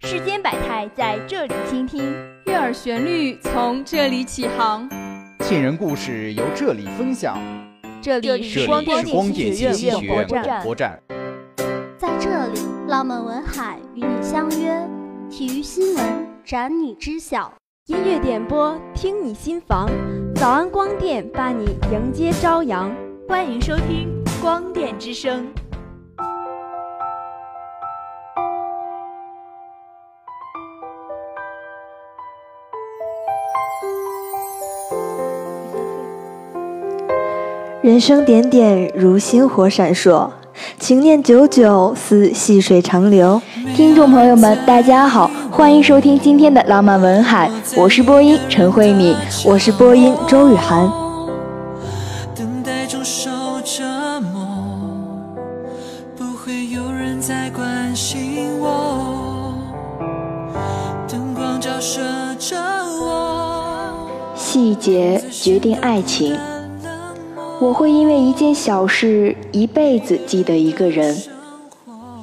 [0.00, 2.14] 世间百态在这里倾听，
[2.46, 4.88] 悦耳旋律从这里起航，
[5.40, 7.38] 沁人故事由这里分享。
[8.00, 9.04] 这里是光电
[9.52, 10.26] 学院
[10.62, 11.02] 播站，
[11.98, 14.88] 在这里，浪漫文海与你相约。
[15.28, 17.52] 体育新闻展你知晓，
[17.86, 19.90] 音乐点播听你心房，
[20.36, 22.94] 早安光电伴你迎接朝阳。
[23.28, 24.08] 欢迎收听
[24.46, 25.44] 光电之声。
[37.82, 40.30] 人生点点如星火闪烁，
[40.78, 43.42] 情念久久似细水长流。
[43.74, 51.05] 听众朋友们，大家好，欢迎收听今天的浪漫文海，我是播音陈慧敏，我是播音周雨涵。
[64.56, 66.34] 细节决定爱情。
[67.60, 71.14] 我会因为一件小事一辈子记得一个人。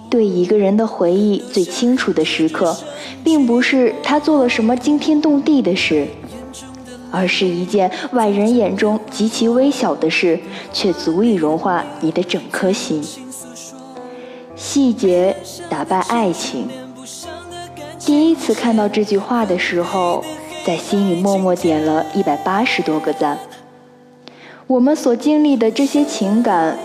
[0.09, 2.75] 对一个人的回忆最清楚的时刻，
[3.23, 6.08] 并不是他做了什么惊天动地的事，
[7.12, 10.40] 而是一件外人眼中极其微小的事，
[10.73, 13.03] 却足以融化你的整颗心。
[14.56, 15.36] 细节
[15.70, 16.68] 打败爱情。
[18.00, 20.25] 第一次看到这句话的时候，
[20.66, 23.38] 在心里默默点了一百八十多个赞。
[24.66, 26.78] 我们所经历的这些情感，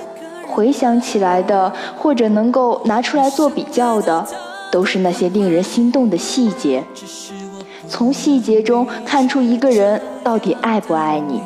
[0.47, 4.27] 回想起来的，或者能够拿出来做比较的，
[4.73, 6.83] 都是那些令人心动的细节。
[7.89, 11.41] 从细节中看出一个人到底爱不爱你。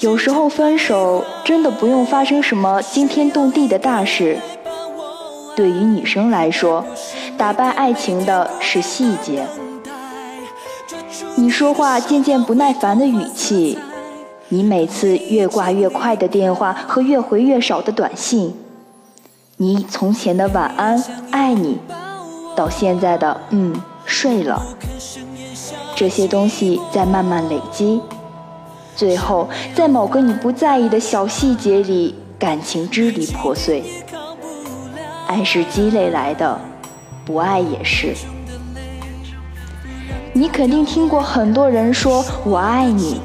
[0.00, 4.38] 有时候分手真的不用发生什么惊天动地的大事。
[5.54, 6.84] 对于女生来说，
[7.36, 9.46] 打败爱情的是细节。
[11.36, 13.78] 你说话渐渐不耐烦的语气。
[14.48, 18.54] 你每次越挂越快的电话和越回越少的短信，
[19.56, 21.78] 你从前的晚安爱你，
[22.54, 23.74] 到现在的嗯
[24.04, 24.62] 睡了，
[25.96, 28.00] 这些东西在慢慢累积，
[28.94, 33.82] 最后在某个你不在意的小细节里，感情支离破碎。
[35.26, 36.60] 爱是积累来的，
[37.24, 38.14] 不爱也是。
[40.36, 43.20] 你肯定听过很多人说我爱你。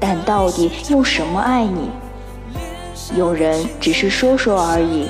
[0.00, 1.90] 但到底用什么爱你？
[3.14, 5.06] 有人只是说说而已，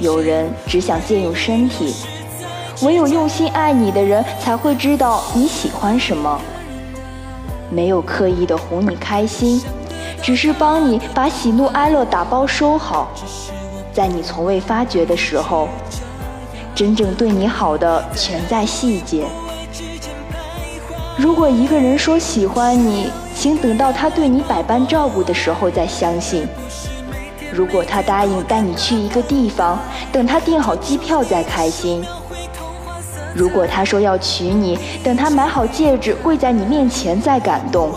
[0.00, 1.94] 有人只想借用身体。
[2.82, 6.40] 唯有用心爱你的人，才会知道你喜欢什么。
[7.70, 9.62] 没有刻意的哄你开心，
[10.20, 13.08] 只是帮你把喜怒哀乐打包收好。
[13.92, 15.68] 在你从未发觉的时候，
[16.74, 19.24] 真正对你好的全在细节。
[21.18, 26.46] 如果一个人说喜欢你，请等到他对你百般照顾的时候再相信。
[27.50, 29.78] 如果他答应带你去一个地方，
[30.12, 32.04] 等他订好机票再开心。
[33.34, 37.92] 如果他说要娶你，等他买好戒指跪在你面前再感动。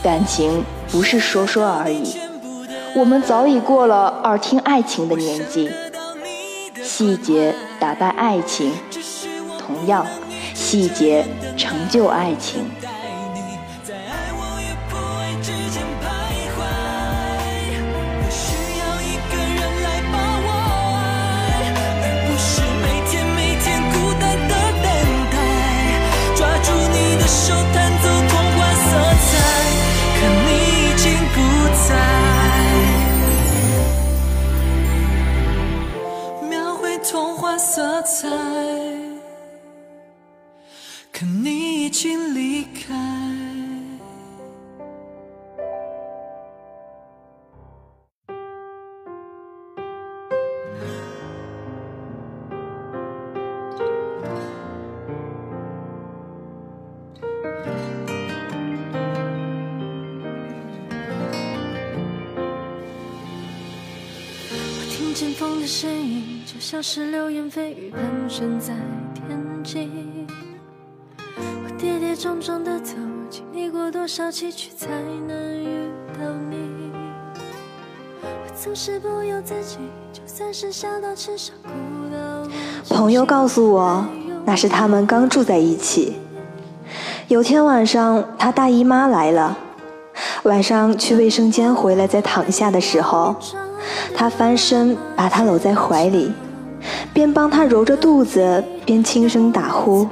[0.00, 2.16] 感情不是说说而已，
[2.94, 5.68] 我们早已过了耳听爱情的年纪。
[6.80, 8.72] 细节打败爱情，
[9.58, 10.06] 同样。
[10.70, 11.24] 细节
[11.56, 12.62] 成就爱情。
[66.90, 68.72] 是流言蜚语盘旋在
[69.14, 69.90] 天际。
[71.18, 72.94] 我跌跌撞撞的走，
[73.28, 74.88] 经历过多少崎岖才
[75.26, 76.90] 能遇到你。
[78.22, 79.76] 我总是不由自己，
[80.14, 81.68] 就算是想到至少哭
[82.10, 82.96] 到。
[82.96, 84.06] 朋友告诉我，
[84.46, 86.16] 那是他们刚住在一起。
[87.28, 89.54] 有天晚上，他大姨妈来了，
[90.44, 93.36] 晚上去卫生间回来，在躺下的时候。
[94.16, 96.32] 他翻身把她搂在怀里，
[97.18, 100.06] 边帮他揉着肚子，边轻声打呼。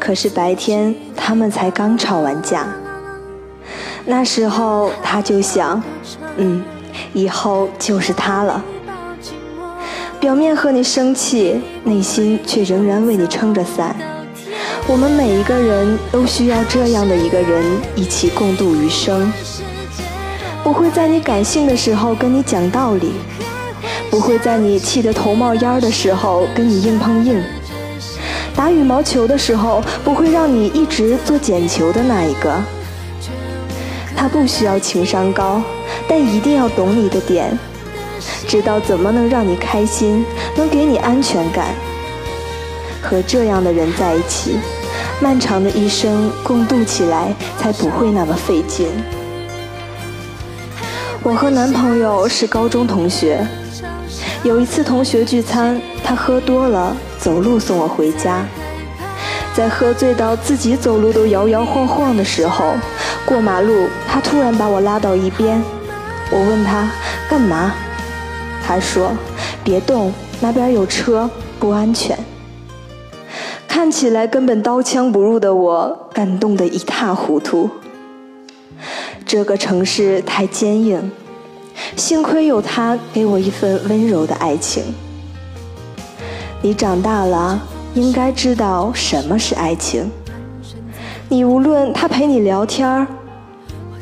[0.00, 2.66] 可是白天他们才刚吵完架，
[4.06, 5.82] 那时候他就想，
[6.38, 6.64] 嗯，
[7.12, 8.64] 以后就是他了。
[10.18, 13.94] 表面和你生气，内心却仍然为你撑着伞。
[14.86, 17.62] 我们每一个人都需要这样的一个人，
[17.94, 19.30] 一起共度余生。
[20.64, 23.12] 不会在你感性的时候跟你讲道理，
[24.10, 27.42] 不会在你气得头冒烟的时候跟你硬碰硬。
[28.56, 32.52] 打羽毛球的时候，不会让你一直做捡球的那一个。
[34.16, 35.62] 他不需要情商高，
[36.08, 37.56] 但一定要懂你的点，
[38.48, 40.24] 知道怎么能让你开心，
[40.56, 41.68] 能给你安全感。
[43.00, 44.56] 和这样的人在一起，
[45.20, 48.88] 漫长的一生共度起来才不会那么费劲。
[51.22, 53.46] 我和男朋友是高中同学，
[54.44, 58.46] 有一次同学聚餐，他喝多了，走路送我回家。
[59.52, 62.74] 在喝醉到自己走路都摇摇晃晃的时候，
[63.26, 65.60] 过马路，他突然把我拉到一边。
[66.30, 66.88] 我问他
[67.28, 67.74] 干嘛，
[68.64, 69.10] 他说
[69.64, 72.16] 别动，那边有车，不安全。
[73.66, 77.68] 看起来根本刀枪不入的我，感动得一塌糊涂。
[79.26, 81.10] 这个城市太坚硬，
[81.98, 84.84] 幸亏有他给我一份温柔的爱情。
[86.62, 87.60] 你长大了，
[87.92, 90.08] 应该知道什么是爱情。
[91.28, 93.06] 你无论他陪你聊天儿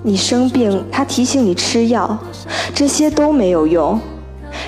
[0.02, 2.16] 你生病他提醒你吃药，
[2.74, 3.98] 这些都没有用。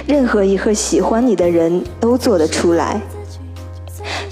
[0.07, 2.99] 任何一个喜欢你的人都做得出来。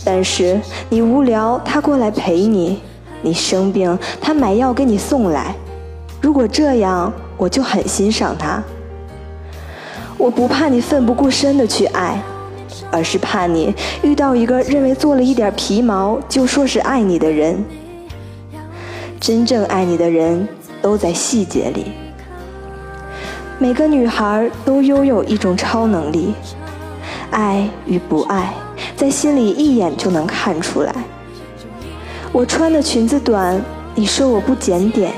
[0.05, 0.59] 但是
[0.89, 2.79] 你无聊，他过来陪你；
[3.21, 5.55] 你生病，他买药给你送来。
[6.23, 8.63] 如果这样，我就很欣赏他。
[10.19, 12.21] 我不怕你奋不顾身的去爱，
[12.91, 17.65] 而是怕你遇到一个认为做了一点皮毛就说是爱你的人。
[19.21, 20.47] 真正爱你的人
[20.81, 21.87] 都在细节里。
[23.59, 26.35] 每个女孩都拥有一种超能力，
[27.31, 28.53] 爱与不爱，
[28.97, 30.95] 在心里一眼就能看出来。
[32.33, 33.61] 我穿的裙子短，
[33.95, 35.13] 你说我不检点。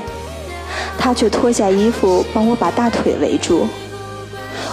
[0.97, 3.65] 他却脱下衣服帮我把大腿围住。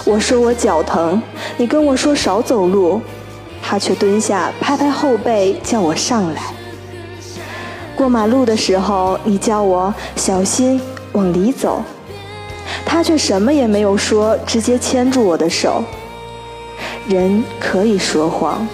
[0.07, 1.21] 我说我脚疼，
[1.57, 3.01] 你跟我说少走路，
[3.61, 6.41] 他却蹲下拍拍后背叫我上来。
[7.93, 10.79] 过马路的时候，你叫我小心
[11.11, 11.83] 往里走，
[12.85, 15.83] 他却什么也没有说，直接牵住我的手。
[17.09, 18.65] 人可以说谎，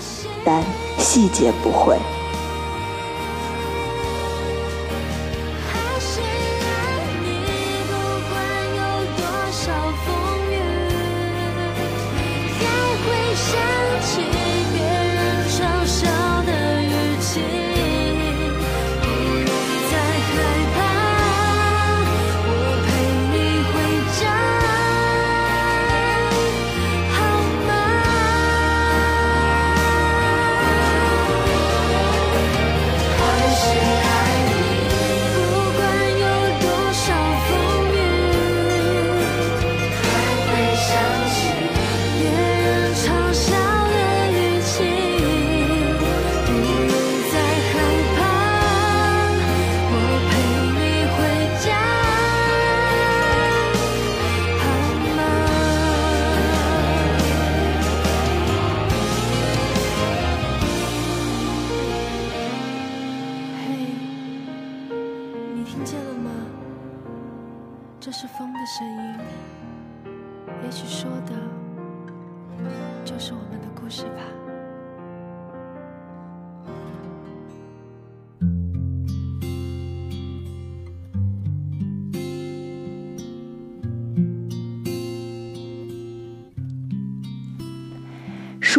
[0.46, 0.64] 但
[1.00, 1.98] 细节不会。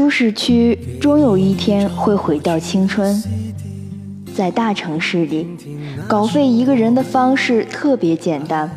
[0.05, 3.25] 舒适区终有一天会毁掉青春。
[4.35, 5.49] 在大城市里，
[6.07, 8.71] 搞废一个人的方式特别简单：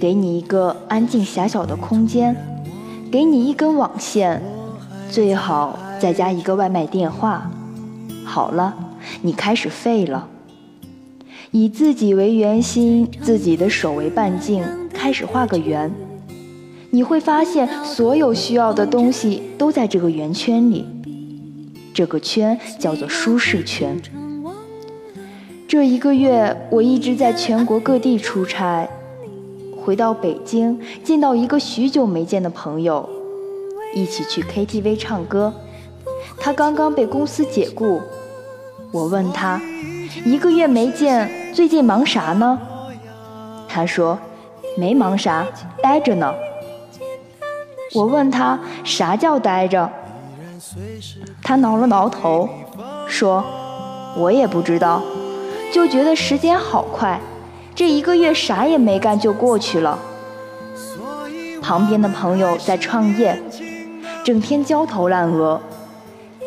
[0.00, 2.34] 给你一个安静狭小的空间，
[3.08, 4.42] 给你一根网线，
[5.08, 7.48] 最好再加一个外卖电话。
[8.24, 8.74] 好了，
[9.22, 10.26] 你开始废了。
[11.52, 15.88] 以自己为圆心，自己的手为半径，开始画个圆。
[16.90, 20.86] 你会发现，所有需要的东西都在这个圆圈里。
[21.92, 24.00] 这个圈叫做舒适圈。
[25.66, 28.88] 这一个月，我一直在全国各地出差，
[29.84, 33.08] 回到北京，见到一个许久没见的朋友，
[33.94, 35.52] 一起去 KTV 唱歌。
[36.38, 38.00] 他刚刚被公司解雇，
[38.92, 39.60] 我问他，
[40.24, 42.58] 一个月没见，最近忙啥呢？
[43.68, 44.18] 他说，
[44.78, 45.46] 没忙啥，
[45.82, 46.32] 待着呢。
[47.94, 49.90] 我问他啥叫待着，
[51.42, 52.48] 他挠了挠头，
[53.06, 53.44] 说，
[54.16, 55.00] 我也不知道，
[55.72, 57.18] 就觉得时间好快。
[57.74, 59.98] 这一个月啥也没干就过去了。
[61.62, 63.40] 旁边的朋友在创业，
[64.24, 65.60] 整天焦头烂额，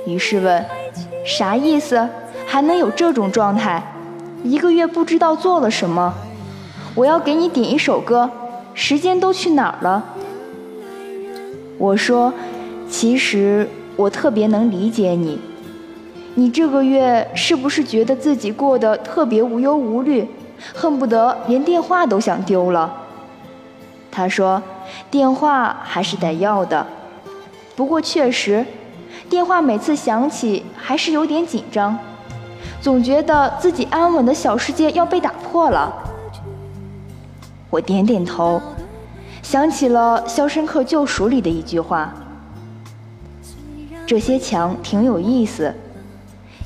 [0.05, 0.65] 于是问
[1.25, 2.08] ：“啥意思？
[2.48, 3.84] 还能有这种状态？
[4.43, 6.13] 一个月不知道做了什么？
[6.96, 8.29] 我要给你点一首歌，
[8.74, 10.03] 时间都去哪儿了？”
[11.79, 12.31] 我说
[12.88, 15.39] ：“其实我特别能理解你，
[16.36, 20.27] 你这个月是不是觉得自己过得特别无忧无虑？”
[20.75, 22.93] 恨不得连电话都想丢了。
[24.12, 24.62] 他说
[25.09, 26.86] ：“电话还是得要的，
[27.77, 28.65] 不过确实，
[29.29, 31.98] 电话每次响起还是有点紧张，
[32.81, 35.93] 总觉得自己安稳的小世界要被打破了。”
[37.71, 38.62] 我点点头，
[39.49, 42.13] 想起了《肖申克救赎》里的一句话
[44.05, 45.73] ：“这些墙挺有意思，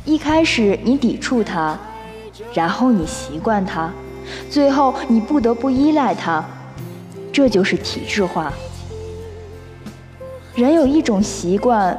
[0.03, 1.79] 一开始你抵触它。”
[2.53, 3.89] 然后你习惯它，
[4.49, 6.43] 最后你不得不依赖它，
[7.31, 8.51] 这就是体制化。
[10.53, 11.97] 人有一种习惯，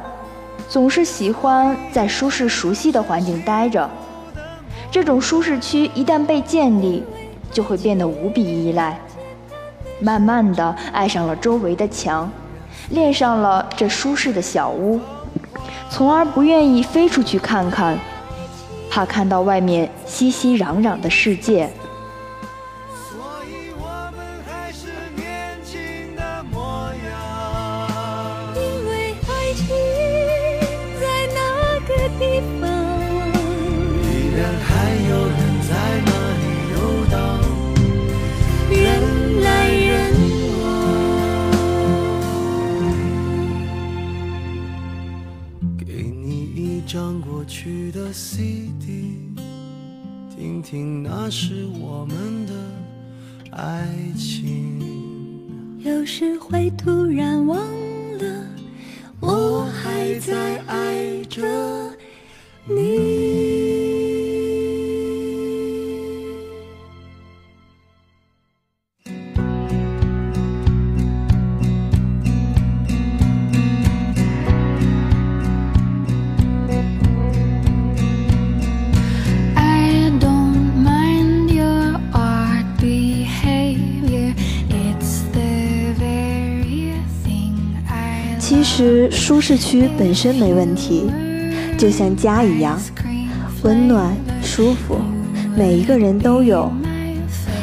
[0.69, 3.89] 总是喜欢在舒适熟悉的环境待着。
[4.91, 7.03] 这种舒适区一旦被建立，
[7.51, 8.99] 就会变得无比依赖，
[9.99, 12.29] 慢慢的爱上了周围的墙，
[12.89, 14.99] 恋上了这舒适的小屋，
[15.89, 17.97] 从而不愿意飞出去看看。
[18.89, 21.69] 怕看到外面熙熙攘攘的世界。
[56.65, 57.59] 你突然忘
[58.17, 58.25] 了，
[59.19, 61.43] 我还在爱着
[89.47, 91.03] 适区本身没问题，
[91.77, 92.81] 就像家一样，
[93.61, 94.11] 温暖
[94.41, 94.97] 舒服，
[95.55, 96.67] 每一个人都有。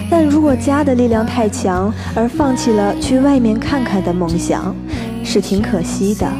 [0.09, 4.73] 但如果家的力量太强，而放弃了去外面看看的梦想，
[5.25, 6.33] 是挺可惜的。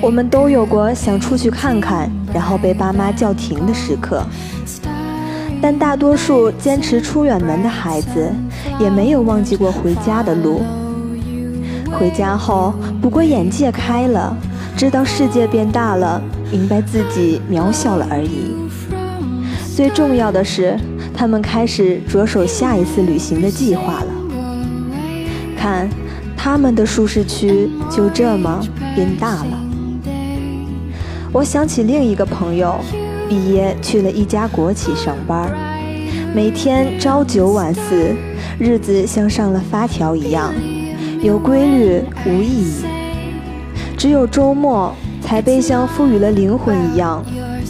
[0.00, 4.24] 我们都有过想出去看看，然后被爸妈叫停的时刻。
[5.60, 8.32] 但大多数坚持出远门的孩子，
[8.78, 10.62] 也没有忘记过回家的路。
[11.98, 14.36] 回家后，不过眼界开了，
[14.76, 16.20] 知道世界变大了，
[16.52, 18.52] 明白自己渺小了而已。
[19.74, 20.78] 最重要的是，
[21.14, 24.06] 他们开始着手下一次旅行的计划了。
[25.58, 25.88] 看，
[26.36, 28.60] 他们的舒适区就这么
[28.94, 29.58] 变大了。
[31.32, 32.74] 我想起另一个朋友，
[33.26, 35.50] 毕业去了一家国企上班，
[36.34, 38.14] 每天朝九晚四，
[38.58, 40.52] 日子像上了发条一样。
[41.26, 42.84] 有规律无意义，
[43.96, 47.20] 只有周末才被像赋予了灵魂一样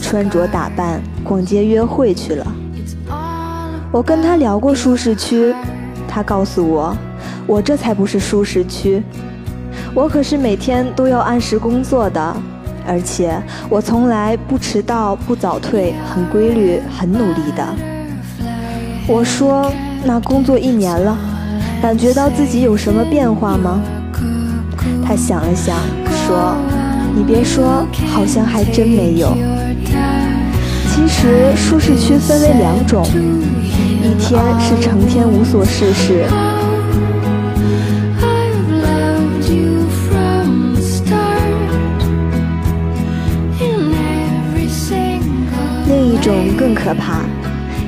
[0.03, 2.47] 穿着打扮、逛街约会去了。
[3.91, 5.55] 我跟他聊过舒适区，
[6.07, 6.95] 他告诉我，
[7.47, 9.03] 我这才不是舒适区，
[9.95, 12.37] 我可是每天都要按时工作的，
[12.87, 17.67] 而且我从来不迟到、不早退，很规律、很努力的。
[19.09, 19.73] 我说，
[20.05, 21.17] 那工作一年了。
[21.81, 23.81] 感觉到自己有什么变化吗？
[25.05, 25.77] 他想了想，
[26.27, 26.57] 说
[27.15, 29.37] ：“你别说，好像还真没有。
[30.91, 33.07] 其实舒适区分为两种，
[34.03, 36.25] 一天是成天无所事事，
[45.87, 47.21] 另一种更可怕，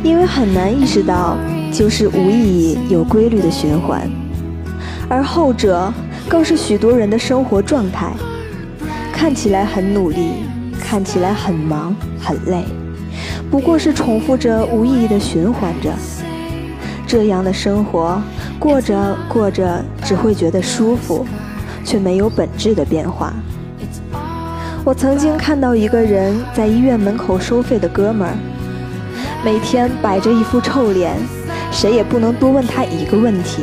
[0.04, 1.37] 因为很难意识到。”
[1.79, 4.11] 就是无意义、有规律的循环，
[5.09, 5.95] 而后者
[6.29, 8.13] 更是许多人的生活状态。
[9.13, 10.43] 看起来很努力，
[10.81, 12.65] 看起来很忙很累，
[13.49, 15.93] 不过是重复着无意义的循环着。
[17.07, 18.21] 这样的生活
[18.59, 21.25] 过着过着，只会觉得舒服，
[21.85, 23.33] 却没有本质的变化。
[24.85, 28.35] 我曾经看到一个人在医院门口收费的哥们儿，
[29.45, 31.17] 每天摆着一副臭脸，
[31.71, 33.63] 谁也不能多问他一个问题，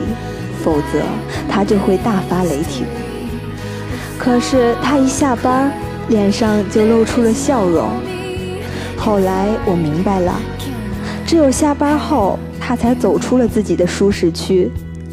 [0.63, 1.01] 否则
[1.49, 2.85] 他就会大发雷霆。
[4.17, 5.71] 可是他一下班，
[6.07, 7.89] 脸上就露出了笑容。
[8.97, 10.39] 后来我明白了，
[11.25, 14.71] 只有下班后，他才走出了自己的舒适区，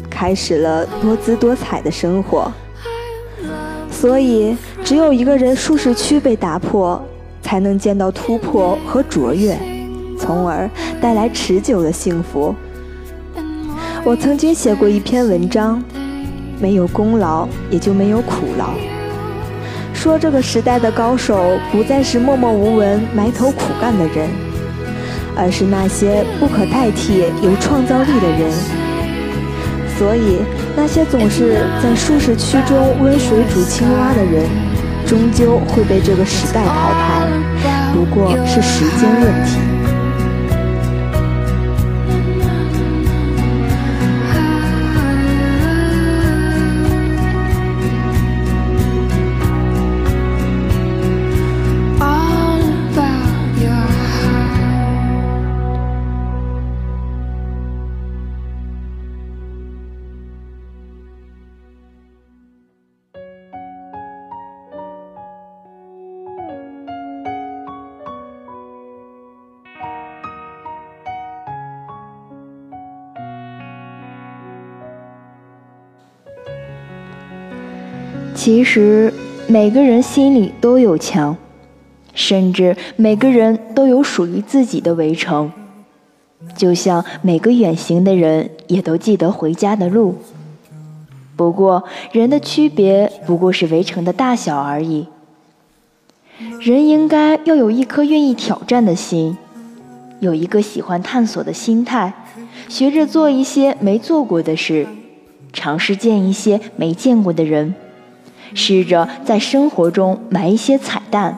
[0.09, 2.51] 开始了多姿多彩的生活。
[3.91, 7.01] 所以，只有一个人舒适区被打破，
[7.41, 9.57] 才能见到突破和卓越，
[10.17, 10.69] 从而
[11.01, 12.55] 带来持久的幸福。
[14.05, 15.81] 我曾经写过一篇文章，
[16.59, 18.71] 没有功劳，也就没有苦劳。
[19.93, 24.27] 说这个时代的高手不再是默默无闻、埋头苦干的人，
[25.37, 28.51] 而是那些不可代替、有创造力的人。
[29.97, 30.39] 所以，
[30.75, 34.43] 那些总是在舒适区中温水煮青蛙的人，
[35.07, 37.25] 终究会被这个时代淘汰，
[37.93, 39.72] 不过是时间问题。
[78.43, 79.13] 其实
[79.47, 81.37] 每个人心里都有墙，
[82.13, 85.49] 甚至每个人都有属于自己的围城。
[86.53, 90.15] 就像每个远行的人也都记得回家的路。
[91.37, 95.07] 不过人的区别不过是围城的大小而已。
[96.59, 99.37] 人应该要有一颗愿意挑战的心，
[100.19, 102.11] 有一个喜欢探索的心态，
[102.67, 104.85] 学着做一些没做过的事，
[105.53, 107.73] 尝试见一些没见过的人。
[108.53, 111.37] 试着在生活中埋一些彩蛋。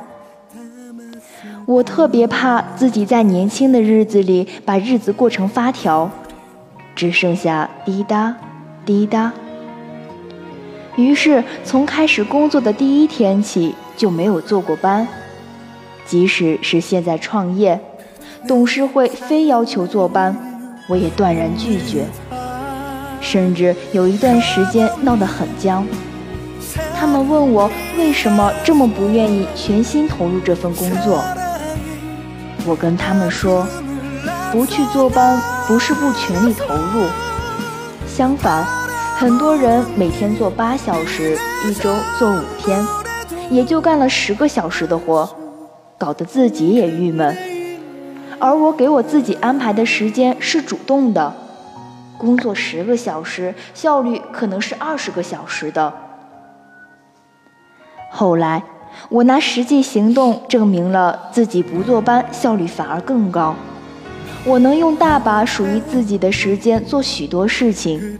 [1.66, 6.12] 我特别怕自己在年轻的日子里把日子过成发条，
[6.96, 8.36] 只剩下滴答
[8.86, 9.34] 滴答。
[10.96, 15.08] 于是从开始工作的第一天起就没有做过班，
[16.06, 17.80] 即使是现在创业，
[18.48, 20.36] 董事会非要求坐班，
[20.88, 22.06] 我也断然拒绝。
[23.20, 25.84] 甚至有一段时间闹得很僵。
[26.98, 31.22] 他们问我为什么这么不愿意全心投入这份工作。
[32.66, 33.68] 我跟他们说，
[34.52, 37.06] 不去坐班不是不全力投入，
[38.08, 38.66] 相反，
[39.18, 42.84] 很多人每天做八小时，一周做五天，
[43.52, 45.30] 也就干了十个小时的活，
[45.98, 47.38] 搞得自己也郁闷。
[48.40, 51.34] 而我给我自己安排的时间是主动的，
[52.18, 55.94] 工作十个小时，效率可能是二十个小时的。
[58.18, 58.64] 后来，
[59.10, 63.54] 我拿实际行动证明了自己不坐班效率反而更高。
[64.46, 68.18] 我能用大把属于自己的时间做许多事情，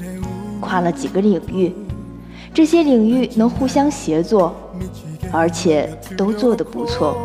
[0.60, 1.74] 跨了几个领域，
[2.54, 4.54] 这些领域能互相协作，
[5.32, 7.16] 而且都做得不错。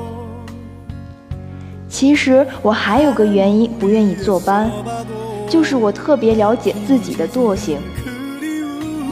[1.88, 4.70] 其实我还有个原因不愿意坐班，
[5.48, 7.78] 就是我特别了解自己的惰性。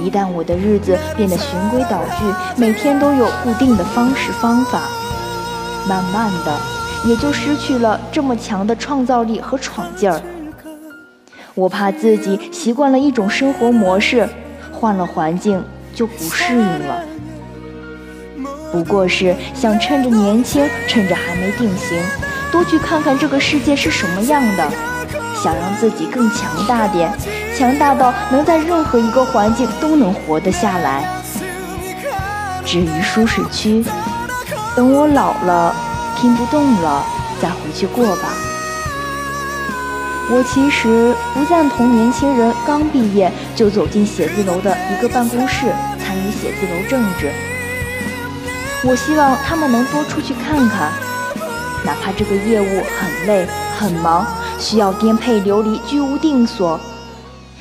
[0.05, 2.25] 一旦我的日子变得循规蹈矩，
[2.57, 4.83] 每天都有固定的方式方法，
[5.89, 6.57] 慢慢的
[7.05, 10.21] 也就失去了这么强的创造力和闯劲儿。
[11.55, 14.29] 我怕自己习惯了一种生活模式，
[14.73, 15.63] 换了环境
[15.95, 17.05] 就不适应了。
[18.71, 22.01] 不过是想趁着年轻，趁着还没定型，
[22.53, 24.71] 多去看看这个世界是什么样的，
[25.43, 27.11] 想让自己更强大点。
[27.59, 31.05] 强大到能在任何一个环境都能活得下来。
[32.65, 33.85] 至于舒适区，
[34.77, 35.75] 等我老了，
[36.17, 37.05] 拼不动了，
[37.43, 38.29] 再回去过吧。
[40.31, 45.67] 我其实不赞同年轻人刚毕业就走进写字楼的一个办公室
[45.99, 47.33] 参与写字楼政治。
[48.85, 50.93] 我希望他们能多出去看看，
[51.85, 54.25] 哪怕这个业务很累很忙，
[54.61, 56.79] 需要颠沛流离，居无定所。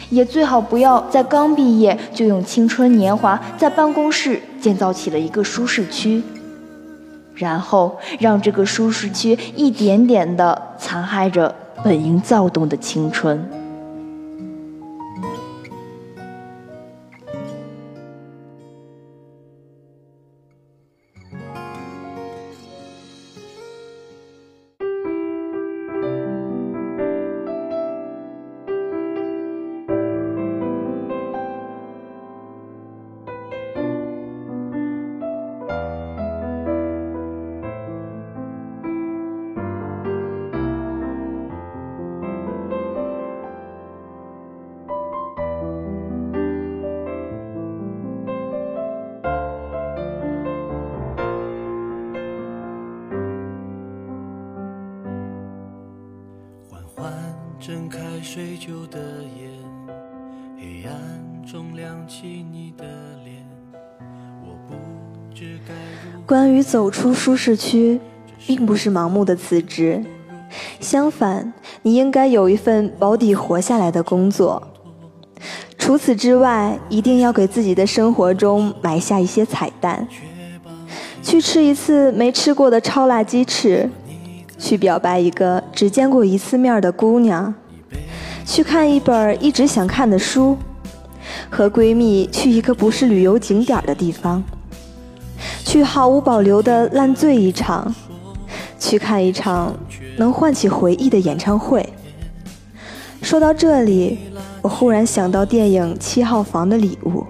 [0.10, 6.24] 也最好不要在刚毕业就用青春年华在办公室建造起了一个舒适区，
[7.36, 13.50] 然后让这个舒适区一点点的残害着本应躁动的青春。
[58.30, 59.00] 睡旧的
[59.40, 59.50] 眼，
[60.60, 60.94] 黑暗
[61.50, 62.84] 中亮起你的
[63.24, 63.38] 脸。
[64.44, 64.76] 我不
[65.34, 65.74] 知该
[66.26, 68.02] 关于走出舒适区，
[68.46, 70.04] 并不是盲目的辞职，
[70.82, 74.62] 相反，你应该有一份保底活下来的工作。
[75.78, 80.06] 除此之外，一定要给自己的生活中埋下一些彩蛋，
[81.24, 83.90] 去吃一次没吃过的超辣鸡翅。
[84.60, 87.54] 去表白一个只见过一次面的姑娘，
[88.48, 90.58] 去看一本一直想看的书，
[91.50, 94.42] 和闺蜜去一个不是旅游景点的地方，
[95.66, 97.94] 去毫无保留的烂醉一场，
[98.80, 99.76] 去看一场
[100.16, 101.88] 能唤起回忆的演唱会。
[103.22, 104.18] 说到这里，
[104.62, 107.26] 我忽然想到电影《七号房的礼物》，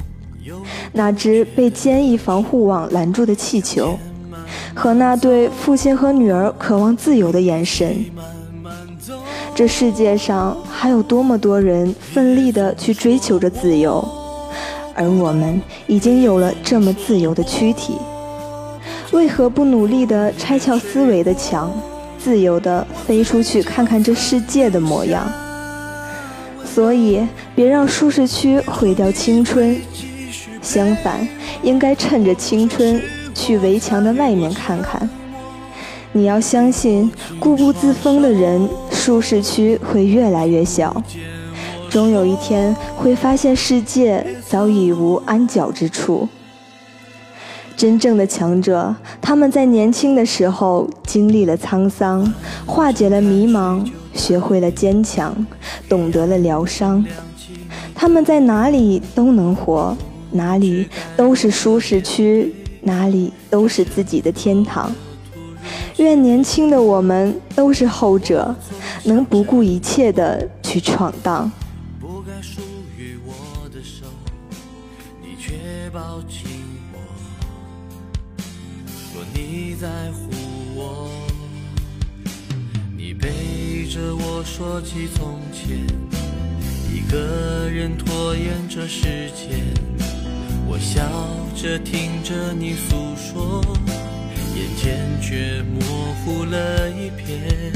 [0.94, 3.98] 那只被坚毅防护网拦住的气球。
[4.76, 8.06] 和那对父亲和女儿渴望自由的眼神，
[9.56, 14.08] 这世界上还有多么多人奋力地去追求着自由，
[14.94, 17.96] 而我们已经有了这么自由的躯体，
[19.12, 21.72] 为何不努力地拆撬思维的墙，
[22.18, 25.26] 自由地飞出去看看这世界的模样？
[26.66, 29.80] 所以，别让舒适区毁掉青春，
[30.62, 31.28] 相反，
[31.64, 33.02] 应该趁着青春。
[33.40, 35.08] 去围墙的外面看看，
[36.12, 38.68] 你要相信，固步自封的人，
[39.08, 41.02] 舒适区会越来越小，
[41.90, 46.28] 终有一天会发现世界早已无安脚之处。
[47.78, 52.34] 真正的强者，他们在年轻的时候经历了沧桑，
[52.66, 53.82] 化解了迷茫，
[54.14, 55.34] 学会了坚强，
[55.88, 57.06] 懂得了疗伤，
[57.96, 59.96] 他们在哪里都能活，
[60.32, 62.54] 哪里都是舒适区。
[62.82, 64.94] 哪里都是自己的天堂。
[65.98, 68.56] 愿年轻的我们都是后者，
[69.04, 71.52] 能不顾一切的去闯荡。
[72.00, 72.62] 不该属
[72.98, 74.06] 于我的手，
[75.22, 76.42] 你却抱紧
[76.94, 77.00] 我，
[78.88, 80.30] 说你在乎
[80.76, 81.10] 我。
[82.96, 85.78] 你背着我说起从前，
[86.92, 89.60] 一个人拖延着时间。
[90.68, 91.02] 我笑
[91.56, 93.64] 着听着你诉说，
[94.56, 95.82] 眼前却模
[96.26, 97.72] 糊了一片。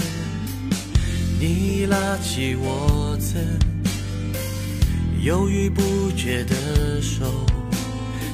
[1.44, 3.42] 你拉起我曾
[5.24, 7.26] 犹豫不决的手，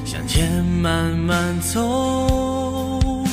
[0.04, 3.24] 向前慢慢走，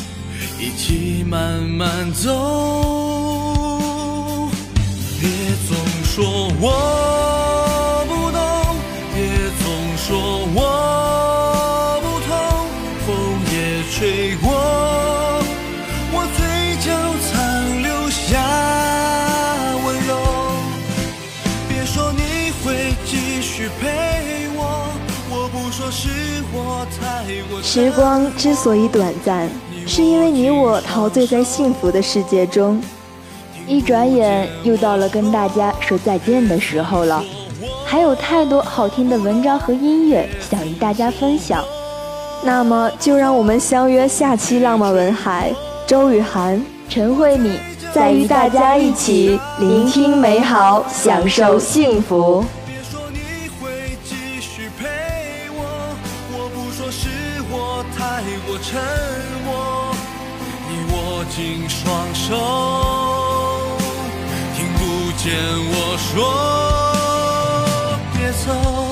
[0.60, 2.30] 一起慢慢走。
[5.20, 5.28] 别
[5.66, 7.33] 总说我
[27.66, 29.48] 时光之所以短暂，
[29.86, 32.78] 是因为你我陶醉在幸福的世界中。
[33.66, 37.24] 一转眼又到了跟大家说再见的时候了，
[37.86, 41.64] 还有太多好听的文章和音乐想与大家分享。
[42.42, 45.50] 那么，就让我们相约下期《浪漫文海》，
[45.88, 47.58] 周雨涵、陈慧敏，
[47.94, 52.44] 再与大家一起聆听美好，享受幸福。
[61.36, 62.36] 紧双手，
[64.56, 65.34] 听不见
[65.66, 66.14] 我说，
[68.12, 68.83] 别走。